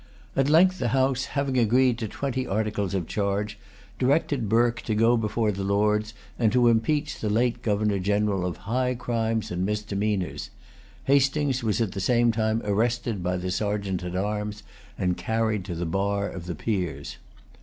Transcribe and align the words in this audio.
At 0.35 0.49
length 0.49 0.79
the 0.79 0.87
House, 0.97 1.25
having 1.25 1.59
agreed 1.59 1.99
to 1.99 2.07
twenty 2.07 2.47
articles 2.47 2.95
of 2.95 3.05
charge, 3.05 3.59
directed 3.99 4.49
Burke 4.49 4.81
to 4.81 4.95
go 4.95 5.15
before 5.15 5.51
the 5.51 5.63
Lords, 5.63 6.15
and 6.39 6.51
to 6.53 6.69
impeach 6.69 7.19
the 7.19 7.29
late 7.29 7.61
Governor 7.61 7.99
General 7.99 8.43
of 8.43 8.57
High 8.65 8.95
Crimes 8.95 9.51
and 9.51 9.63
Misdemeanors. 9.63 10.49
Hastings 11.03 11.63
was 11.63 11.79
at 11.81 11.91
the 11.91 11.99
same 11.99 12.31
time 12.31 12.63
arrested 12.65 13.21
by 13.21 13.37
the 13.37 13.51
Sergeant 13.51 14.01
at 14.03 14.15
arms, 14.15 14.63
and 14.97 15.17
carried 15.17 15.63
to 15.65 15.75
the 15.75 15.85
bar 15.85 16.27
of 16.27 16.47
the 16.47 16.55
Peers. 16.55 17.17